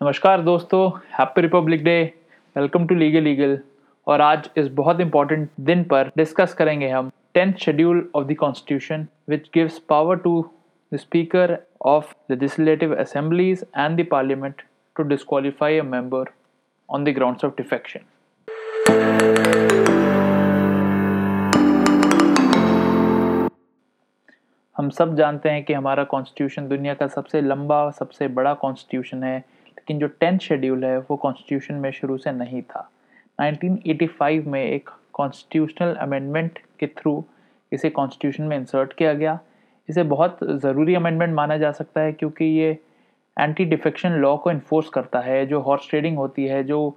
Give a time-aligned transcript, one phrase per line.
[0.00, 2.02] नमस्कार दोस्तों happy Republic Day
[2.56, 3.58] welcome to legal legal
[4.06, 9.06] और आज इस बहुत इंपॉर्टेंट दिन पर डिस्कस करेंगे हम tenth schedule of the constitution
[9.28, 10.40] which gives power to
[10.92, 11.56] the speaker
[11.86, 14.62] of legislative assemblies and the parliament
[14.96, 16.30] to disqualify a member
[16.88, 18.00] on the grounds of defection
[24.76, 29.57] हम सब जानते हैं कि हमारा कॉन्स्टिट्यूशन दुनिया का सबसे लंबा, सबसे बड़ा कॉन्स्टिट्यूशन है।
[29.90, 32.80] लेकिन जो टेंथ शेड्यूल है, वो कॉन्स्टिट्यूशन में शुरू से नहीं था।
[33.38, 37.12] 1985 में एक कॉन्स्टिट्यूशनल अमेंडमेंट के थ्रू
[37.72, 39.38] इसे कॉन्स्टिट्यूशन में इंसर्ट किया गया।
[39.88, 42.70] इसे बहुत ज़रूरी अमेंडमेंट माना जा सकता है क्योंकि ये
[43.36, 46.96] एंटी डिफेक्शन लॉ को इन्फोर्स करता है। जो हॉर्स ट्रेडिंग होती है, जो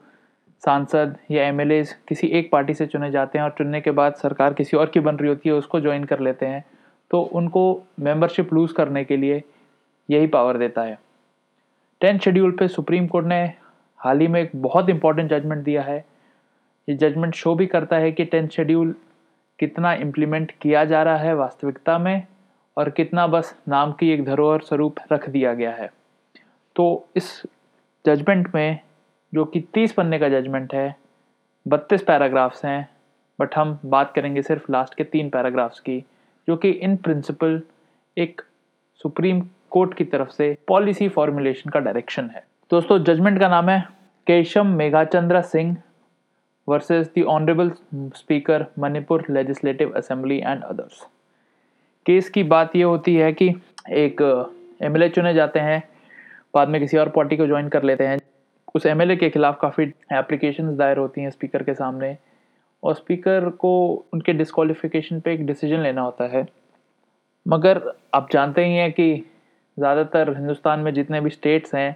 [0.63, 1.59] सांसद या एम
[2.07, 4.99] किसी एक पार्टी से चुने जाते हैं और चुनने के बाद सरकार किसी और की
[4.99, 6.63] बन रही होती है, उसको ज्वाइन कर लेते हैं
[7.11, 7.63] तो उनको
[7.99, 9.41] मेंबरशिप लूज़ करने के लिए
[10.09, 10.97] यही पावर देता है।
[12.01, 13.41] टेंथ शेड्यूल पे सुप्रीम कोर्ट ने
[13.99, 15.97] हाल ही में एक बहुत इंपॉर्टेंट जजमेंट दिया है।
[16.87, 18.95] ये जजमेंट शो भी करता है कि टेंथ शेड्यूल
[19.59, 22.23] कितना इम्प्लीमेंट किया जा रहा है वास्तविकता में
[22.77, 25.89] और कितना बस नाम की एक धरोहर स्वरूप रख दिया गया है।
[26.75, 27.41] तो इस
[28.05, 28.79] जजमेंट में,
[29.33, 30.95] जो कि तीस पन्ने का जजमेंट है,
[31.65, 32.89] बत्तीस पैराग्राफ्स हैं
[33.39, 36.03] बट हम बात करेंगे सिर्फ़ लास्ट के तीन पैराग्राफ्स की,
[36.47, 37.61] जो कि इन प्रिंसिपल
[38.17, 38.41] एक
[39.01, 39.41] सुप्रीम
[39.71, 43.79] कोर्ट की तरफ़ से पॉलिसी फॉर्मुलेशन का डायरेक्शन है। दोस्तों, जजमेंट का नाम है
[44.27, 45.75] Keisham Meghachandra Singh
[46.67, 47.71] versus the honourable
[48.15, 51.05] speaker Manipur legislative assembly and others.
[52.05, 53.47] Case की बात यह होती है कि
[53.89, 54.21] एक
[54.81, 55.81] एमएलए चुने जाते हैं,
[56.53, 58.19] बाद में किसी और पार्टी को ज्वाइन कर लेते हैं।
[58.75, 59.83] उस एमएलए के खिलाफ काफ़ी
[60.13, 62.15] एप्लीकेशन दायर होती हैं स्पीकर के सामने,
[62.83, 63.73] और स्पीकर को
[64.13, 66.45] उनके डिस्कालिफिकेशन पे एक डिसीज़न लेना होता है।
[67.45, 67.81] मगर
[68.13, 69.13] आप जानते ही हैं कि
[69.77, 71.95] ज़्यादातर हिंदुस्तान में जितने भी स्टेट्स हैं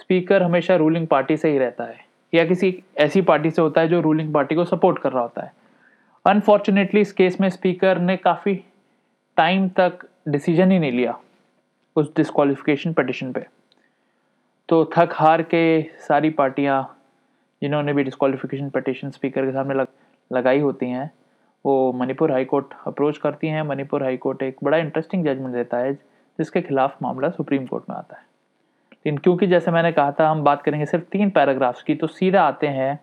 [0.00, 1.98] स्पीकर हमेशा रूलिंग पार्टी से ही रहता है।
[2.32, 5.42] या किसी ऐसी पार्टी से होता है जो रूलिंग पार्टी को सपोर्ट कर रहा होता
[5.42, 5.52] है।
[6.24, 8.54] अनफॉर्चुनेटली इस केस में स्पीकर ने काफ़ी
[9.36, 11.18] टाइम तक डिसीज़न ही नहीं लिया
[11.96, 13.46] उस डिस्कालिफिकेशन पटिशन पे।
[14.68, 16.82] तो थक हार के सारी पार्टियाँ
[17.62, 19.88] जिन्होंने भी डिस्कालिफिकेशन पटिशन स्पीकर के सामने लग,
[20.30, 21.10] लगाई होती हैं
[21.64, 25.78] वो मणिपुर हाई कोर्ट अप्रोच करती हैं। मणिपुर हाई कोर्ट एक बड़ा इंटरेस्टिंग जजमेंट देता
[25.78, 25.92] है।
[26.38, 28.24] जिसके खिलाफ मामला सुप्रीम कोर्ट में आता है।
[28.92, 32.42] लेकिन क्योंकि जैसे मैंने कहा था, हम बात करेंगे सिर्फ़ तीन पैराग्राफ्स की तो सीधा
[32.42, 32.96] आते हैं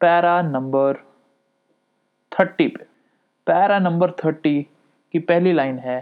[0.00, 1.02] पैरा नंबर
[2.32, 2.84] थर्टी पे।
[3.46, 4.62] पैरा नंबर थर्टी
[5.14, 5.98] की पहली लाइन है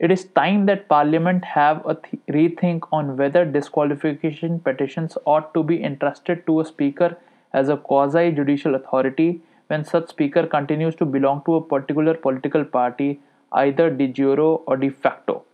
[0.00, 1.94] it is time that parliament have a
[2.30, 7.14] rethink on whether disqualification petition ought to be entrusted to a speaker
[7.54, 9.30] as a quasi judicial authority
[9.70, 13.10] when such speaker continues to belong to a particular political party
[13.54, 15.44] either de jure or de facto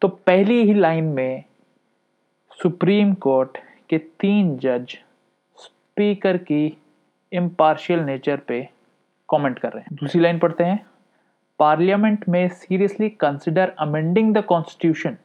[0.00, 1.44] तो पहली ही line में
[2.62, 3.58] supreme court
[3.90, 4.98] के तीन जज
[5.56, 6.78] speaker की
[7.32, 8.68] impartial nature पे
[9.28, 10.86] comment कर रहे हैं। दूसरी लाइन पढ़ते हैं।
[11.58, 15.16] पार्लियामेंट में seriously consider amending the constitution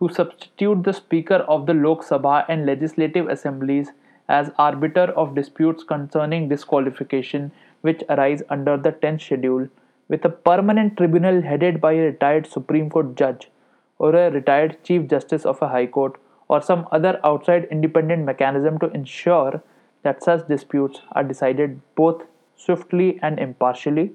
[0.00, 3.92] to substitute the speaker of the Lok Sabha and legislative assemblies
[4.30, 7.48] as arbiter of disputes concerning disqualification
[7.84, 9.66] which arise under the 10th schedule
[10.09, 13.49] with a permanent tribunal headed by a retired Supreme Court judge
[13.97, 18.79] or a retired Chief Justice of a High Court or some other outside independent mechanism
[18.79, 19.61] to ensure
[20.03, 22.23] that such disputes are decided both
[22.57, 24.11] swiftly and impartially,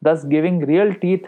[0.00, 1.26] thus giving real teeth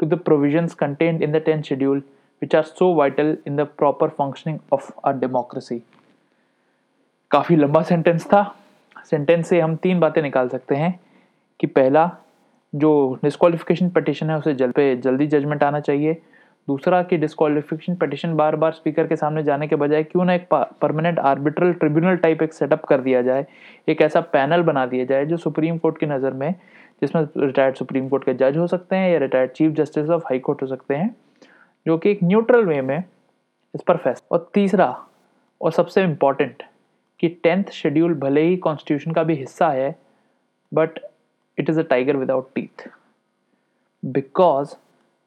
[0.00, 2.02] to the provisions contained in the 10th schedule,
[2.40, 5.82] which are so vital in the proper functioning of our democracy.
[7.30, 8.42] काफ़ी लंबा sentence था
[9.10, 11.00] sentence से हम तीन बातें निकाल सकते हैं
[11.60, 12.04] कि पहला
[12.73, 16.21] जो डिस्कालिफिकेशन पटिशन है, उसे जल पे जल्दी जजमेंट आना चाहिए।
[16.67, 20.47] दूसरा कि डिस्कालिफिकेशन पटिशन बार बार स्पीकर के सामने जाने के बजाय क्यों ना एक
[20.53, 23.45] परमानेंट आर्बिट्रल ट्रिब्यूनल टाइप एक सेटअप कर दिया जाए,
[23.87, 26.53] एक ऐसा पैनल बना दिया जाए जो सुप्रीम कोर्ट की नज़र में,
[27.01, 30.39] जिसमें रिटायर्ड सुप्रीम कोर्ट के जज हो सकते हैं या retired chief justice of High
[30.39, 31.15] Court हो सकते हैं,
[31.85, 33.03] जो कि एक न्यूट्रल वे में
[33.73, 34.95] इस पर फैसला और तीसरा
[35.61, 36.63] और सबसे इंपॉर्टेंट
[37.19, 39.95] कि टेंथ शेड्यूल भले ही कॉन्स्टिट्यूशन का भी हिस्सा है
[40.71, 40.99] but
[41.59, 42.87] it is a tiger without teeth
[44.03, 44.75] because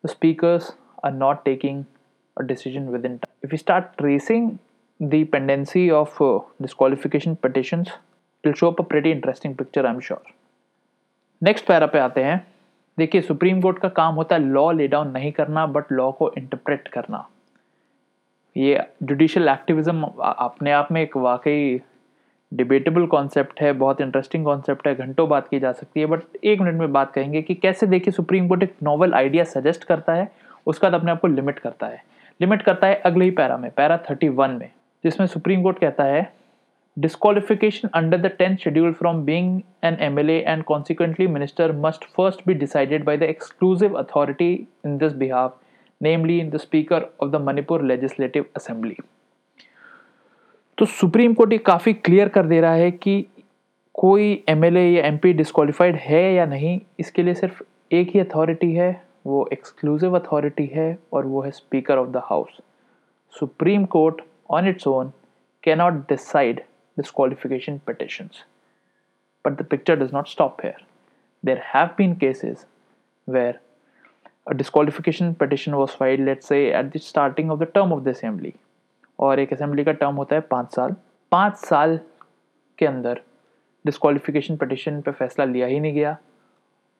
[0.04, 1.86] the speakers are not taking
[2.36, 3.34] a decision within time.
[3.42, 4.58] If we start tracing
[5.00, 10.00] the pendency of uh, disqualification petitions, it will show up a pretty interesting picture, I'm
[10.00, 10.22] sure.
[11.42, 12.36] Next para पे आते हैं
[12.98, 16.30] देखिए supreme court का काम होता है law ले down नहीं करना बट लॉ को
[16.38, 17.24] इंटरप्रेट करना
[18.56, 21.80] ये जुडिशियल एक्टिविज्म अपने आप में एक वाकई
[22.52, 26.60] डिबेटेबल कॉन्सेप्ट है, बहुत इंटरेस्टिंग कॉन्सेप्ट है, घंटों बात की जा सकती है बट एक
[26.60, 30.30] मिनट में बात कहेंगे कि कैसे देखिए सुप्रीम कोर्ट एक नॉवल आइडिया सजेस्ट करता है,
[30.66, 32.02] उसका बाद अपने आप को लिमिट करता है।
[32.40, 34.68] लिमिट करता है अगले ही पैरा में, पैरा थर्टी वन में,
[35.04, 36.30] जिसमें सुप्रीम कोर्ट कहता है
[36.96, 42.40] disqualification under the tenth schedule from being an M L and consequently minister must first
[42.46, 44.52] be decided by the exclusive authority
[44.86, 45.56] in this behalf
[46.00, 48.96] namely in the speaker of the Manipur legislative assembly
[50.78, 53.24] तो supreme court ये काफ़ी clear कर दे रहा है कि
[53.94, 58.90] कोई MLA या MP disqualified है या नहीं, इसके लिए सिर्फ़ एक ही अथॉरिटी है,
[59.26, 62.56] वो एक्सक्लूसिव अथॉरिटी है और वो है speaker of the house
[63.34, 65.12] Supreme Court on its own
[65.78, 66.60] cannot decide
[66.96, 68.44] disqualification petitions
[69.44, 70.84] but the picture does not stop here
[71.44, 72.64] there have been cases
[73.28, 73.60] where
[74.46, 74.54] a
[75.40, 78.52] petition was filed late say at the starting of the term of the assembly
[79.22, 80.94] और एक assembly का term होता है पाँच साल।
[81.32, 81.98] पाँच साल
[82.78, 83.20] के अंदर
[83.84, 86.16] डिस्कालिफिकेशन पटिशन पे फैसला लिया ही नहीं गया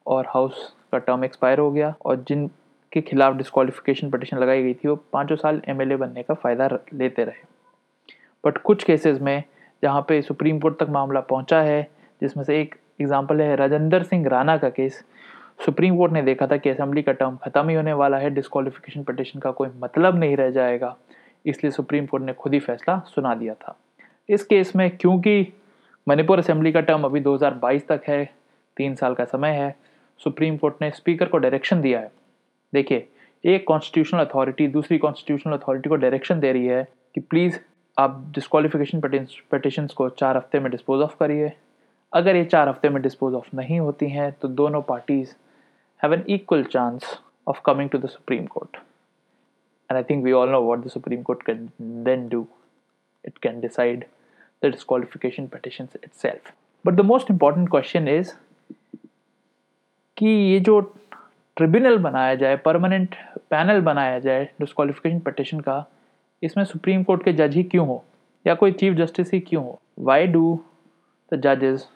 [0.06, 4.88] और हाउस का टर्म एक्सपायर हो गया और जिनके खिलाफ डिस्कालिफिकेशन पटिशन लगाई गई थी,
[4.88, 7.50] वो पाँचों साल एमएलए बनने का फ़ायदा लेते रहे।
[8.44, 9.42] बट कुछ केसेस में
[9.82, 11.82] जहाँ पे सुप्रीम कोर्ट तक मामला पहुँचा है,
[12.20, 15.02] जिसमें से एक एग्ज़ाम्पल है राजेंद्र सिंह राणा का केस
[15.64, 19.02] सुप्रीम कोर्ट ने देखा था कि असेंबली का टर्म खत्म ही होने वाला है डिस्कालिफिकेशन
[19.04, 20.96] पटिशन का कोई मतलब नहीं रह जाएगा।
[21.46, 23.76] इसलिए सुप्रीम कोर्ट ने खुद ही फैसला सुना दिया था।
[24.28, 25.52] इस केस में क्योंकि
[26.06, 28.24] मणिपुर असेंबली का टर्म अभी 2022 तक है,
[28.76, 29.74] तीन साल का समय है,
[30.20, 32.10] सुप्रीम कोर्ट ने स्पीकर को डायरेक्शन दिया है।
[32.72, 33.08] देखिए,
[33.44, 37.58] एक कॉन्स्टिट्यूशनल अथॉरिटी दूसरी कॉन्स्टिट्यूशनल अथॉरिटी को डायरेक्शन दे रही है कि प्लीज़
[37.96, 39.00] आप डिस्कालिफिकेशन
[39.52, 41.52] पटिशन को चार हफ़्ते में डिस्पोज ऑफ़ करिए।
[42.12, 45.34] अगर ये चार हफ़्ते में डिस्पोज ऑफ़ नहीं होती हैं तो दोनों parties
[46.00, 47.18] have an equal chance
[47.48, 48.91] of coming to the Supreme Court.
[49.92, 52.48] And I think we all know what the Supreme Court can then do.
[53.24, 54.06] It can decide
[54.62, 56.52] the disqualification petitions itself.
[56.84, 58.32] But the most important question is
[60.16, 60.80] कि ये जो
[61.56, 63.14] tribunal बनाया जाए permanent
[63.50, 65.76] panel बनाया जाए disqualification petition का
[66.42, 68.02] इसमें supreme court के जज ही क्यों हो
[68.46, 70.44] या कोई चीफ जस्टिस ही क्यों हो वाई डू
[71.34, 71.88] द जजेस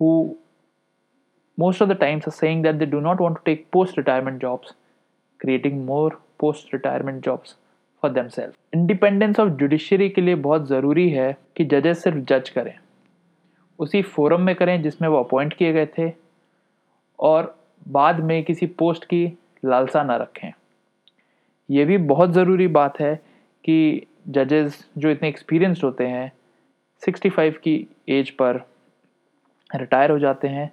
[0.00, 0.38] who
[1.58, 4.40] most of the times are saying that they do not want to take post retirement
[4.40, 4.72] jobs,
[5.44, 6.10] creating more
[6.42, 7.54] post retirement jobs
[8.02, 8.54] for themselves.
[8.74, 12.74] Independence of judiciary के लिए बहुत ज़रूरी है कि जजेस सिर्फ़ जज करें।
[13.78, 16.12] उसी फोरम में करें जिसमें वो अपॉइंट किए गए थे
[17.18, 17.58] और
[17.88, 20.52] बाद में किसी पोस्ट की लालसा ना रखें।
[21.70, 23.14] यह भी बहुत ज़रूरी बात है
[23.64, 26.32] कि जजेस जो इतने एक्सपीरियंसड होते हैं
[27.02, 28.56] 65 की एज पर
[29.74, 30.72] रिटायर हो जाते हैं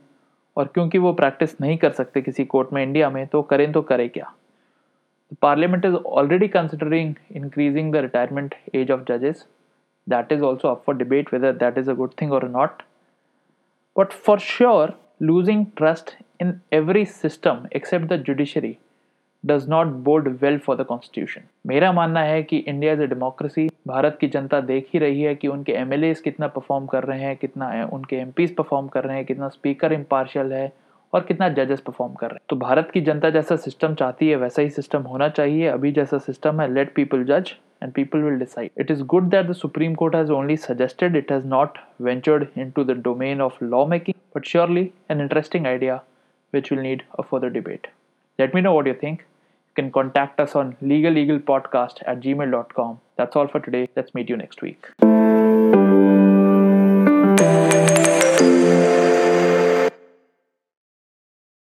[0.57, 3.81] और क्योंकि वो प्रैक्टिस नहीं कर सकते किसी कोर्ट में इंडिया में तो करें तो
[3.81, 4.33] करें क्या?
[5.41, 9.45] Parliament is already considering increasing the retirement age of जजेस
[10.09, 12.81] that is also up for debate whether that is a good thing or not
[13.97, 18.77] but for sure losing trust in every system except the judiciary
[19.45, 23.69] does not bode well for the constitution मेरा मानना है कि India is a democracy
[23.87, 25.89] Bharat की जनता देख ही रही है कि उनके एम
[26.23, 30.53] कितना परफॉर्म कर रहे हैं, कितना, उनके एम परफॉर्म कर रहे हैं, कितना स्पीकर इम्पार्शियल
[30.53, 30.71] है।
[31.13, 34.35] और कितना जजेस परफॉर्म कर रहे हैं। तो भारत की जनता जैसा सिस्टम चाहती है,
[34.35, 38.37] वैसा ही सिस्टम होना चाहिए। अभी जैसा सिस्टम है लेट पीपल जज and people will
[38.39, 42.45] decide it is good that the Supreme Court has only suggested it has not ventured
[42.71, 46.01] into the domain of law making but surely an interesting idea
[46.53, 47.87] which will need a further debate
[48.39, 49.21] let me know what you think
[49.75, 53.83] can contact us on legal legal podcast at Gmail dot com that's all for today
[53.83, 55.26] let's meet you next week.